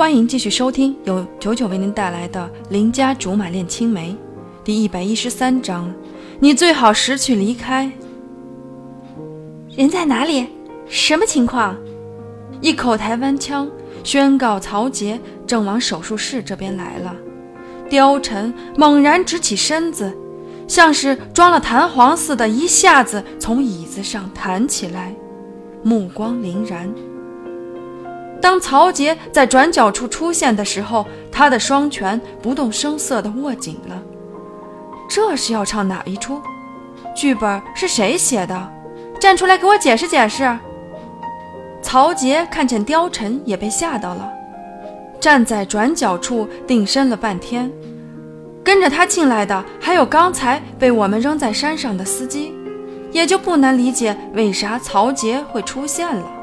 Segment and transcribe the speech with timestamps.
[0.00, 4.12] 欢迎继续收听由九九为您带来的《邻家竹马恋青梅》
[4.64, 5.92] 第一百一十三章。
[6.38, 7.92] 你最好识趣离开。
[9.76, 10.46] 人在哪里？
[10.88, 11.76] 什么情况？
[12.62, 13.68] 一口台湾腔
[14.02, 17.14] 宣告曹杰正往手术室这边来了。
[17.90, 20.10] 貂蝉猛然直起身子，
[20.66, 25.14] 像是装了弹簧似的，一下子从椅子上弹起来，
[25.82, 26.90] 目光凌然。
[28.40, 34.02] 当曹杰在转角处出现的时候，他的双拳不动声色地握紧了。
[35.08, 36.40] 这是要唱哪一出？
[37.14, 38.72] 剧本是谁写的？
[39.20, 40.56] 站出来给我解释解释！
[41.82, 44.30] 曹杰看见貂蝉也被吓到了，
[45.20, 47.70] 站在转角处定身了半天。
[48.62, 52.54] 跟着他进来的还有刚才被我们扔在山上的司机，
[53.12, 56.39] 也就不难理解为啥曹杰会出现了。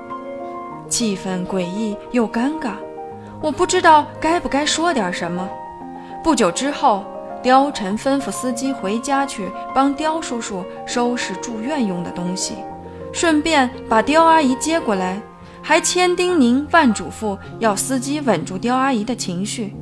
[0.90, 2.72] 气氛诡异又尴尬，
[3.41, 5.48] 我不知道该不该说点什么。
[6.23, 7.06] 不久之后，
[7.44, 12.56] 貂蝉吩咐司机回家去帮刁叔叔收拾住院用的东西，
[13.14, 15.22] 顺便把刁阿姨接过来，
[15.62, 19.73] 还千叮咛万嘱咐要司机稳住刁阿姨的情绪，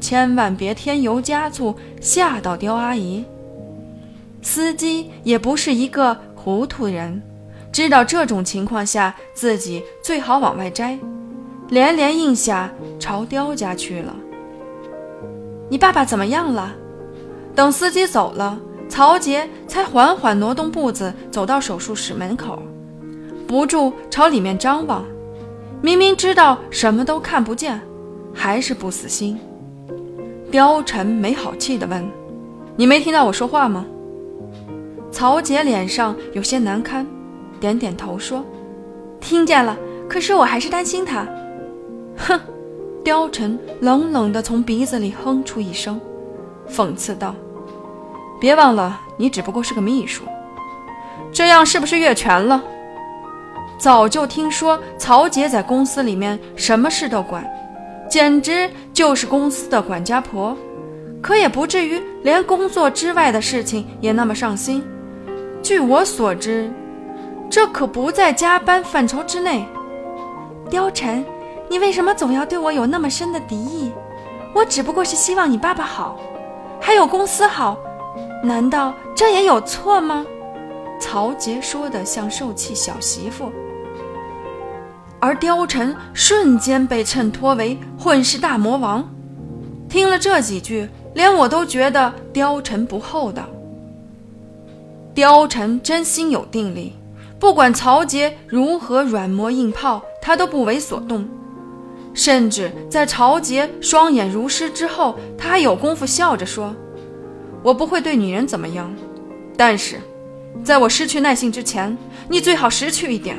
[0.00, 3.24] 千万别添油加醋吓到刁阿姨。
[4.42, 7.20] 司机也不是一个糊涂人。
[7.72, 10.98] 知道这种情况下自己最好往外摘，
[11.68, 14.16] 连连应下，朝刁家去了。
[15.68, 16.74] 你爸爸怎么样了？
[17.54, 18.58] 等司机走了，
[18.88, 22.62] 曹杰才缓缓挪动步子走到手术室门口，
[23.46, 25.04] 不住朝里面张望。
[25.80, 27.80] 明明知道什么都看不见，
[28.34, 29.38] 还是不死心。
[30.50, 32.04] 貂蝉没好气地问
[32.74, 33.84] ：“你没听到我说话吗？”
[35.12, 37.06] 曹杰脸上有些难堪。
[37.58, 38.44] 点点头说
[39.20, 39.76] ：“听见了，
[40.08, 41.26] 可是我还是担心他。”
[42.16, 42.40] 哼，
[43.04, 46.00] 貂蝉冷冷地从鼻子里哼出一声，
[46.68, 47.34] 讽刺道
[48.40, 50.24] ：“别忘了，你只不过是个秘书，
[51.32, 52.62] 这样是不是越权了？”
[53.78, 57.48] 早就听说曹杰在公司里面什么事都管，
[58.10, 60.56] 简直就是公司的管家婆，
[61.22, 64.82] 可也不至于连工作之外的事情也那么上心。
[65.62, 66.68] 据我所知。
[67.50, 69.66] 这可不在加班范畴之内。
[70.70, 71.24] 貂蝉，
[71.68, 73.90] 你为什么总要对我有那么深的敌意？
[74.54, 76.18] 我只不过是希望你爸爸好，
[76.80, 77.78] 还有公司好，
[78.42, 80.26] 难道这也有错吗？
[81.00, 83.52] 曹杰说的像受气小媳妇，
[85.20, 89.08] 而貂蝉瞬间被衬托为混世大魔王。
[89.88, 93.44] 听了这几句，连我都觉得貂蝉不厚道。
[95.14, 96.97] 貂蝉真心有定力。
[97.38, 101.28] 不管曹杰如何软磨硬泡，他都不为所动。
[102.14, 106.74] 甚至在曹杰双眼如湿之后，他还有功夫笑着说
[107.62, 108.92] ：“我不会对女人怎么样，
[109.56, 110.00] 但是，
[110.64, 111.96] 在我失去耐性之前，
[112.28, 113.36] 你最好识趣一点。”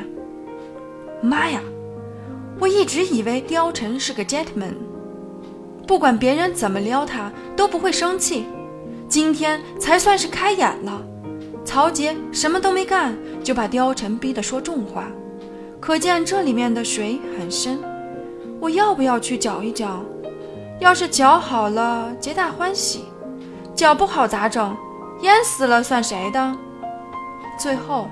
[1.20, 1.60] 妈呀！
[2.58, 4.74] 我一直以为貂蝉是个 gentleman，
[5.86, 8.46] 不管别人怎么撩他都不会生气。
[9.08, 11.02] 今天才算是开眼了。
[11.70, 13.16] 曹杰什么都没干。
[13.44, 15.06] 就把貂蝉逼得说重话，
[15.78, 17.78] 可见这里面的水很深。
[18.60, 20.04] 我要不要去搅一搅？
[20.80, 23.02] 要是搅好了，皆大欢喜；
[23.72, 24.76] 搅不好咋整？
[25.22, 26.56] 淹死了算谁的？
[27.56, 28.08] 最后，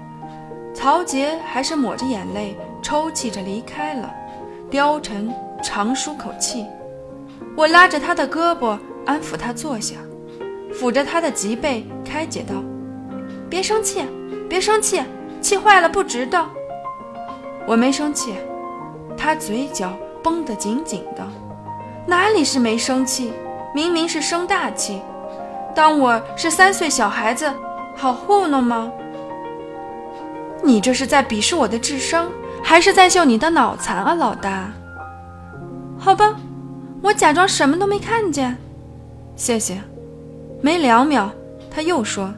[0.73, 4.11] 曹杰还是抹着眼泪，抽泣着离开了。
[4.71, 5.29] 貂蝉
[5.63, 6.65] 长舒口气，
[7.57, 9.97] 我拉着他的胳膊，安抚他坐下，
[10.73, 12.55] 抚着他的脊背，开解道
[13.49, 14.05] ：“别生气，
[14.49, 15.03] 别生气。”
[15.41, 16.45] 气坏了不值得。
[17.65, 18.35] 我没生气，
[19.17, 21.25] 他嘴角绷得紧紧的，
[22.05, 23.33] 哪里是没生气，
[23.73, 25.01] 明明是生大气。
[25.77, 27.49] 当我是三岁小孩子，
[27.95, 28.91] 好糊弄吗？
[30.61, 32.29] 你这是在鄙视我的智商，
[32.61, 34.73] 还是在秀你的脑残啊，老大？
[35.97, 36.35] 好吧，
[37.01, 38.59] 我假装什么都没看见。
[39.37, 39.81] 谢谢。
[40.61, 41.31] 没两秒，
[41.71, 42.35] 他又说：“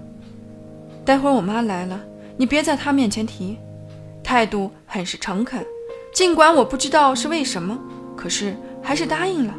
[1.11, 2.01] 待会儿我妈来了。”
[2.39, 3.59] 你别在她面前提，
[4.23, 5.67] 态度很是诚恳。
[6.15, 7.77] 尽管我不知道是为什么，
[8.17, 9.53] 可是还是答应了。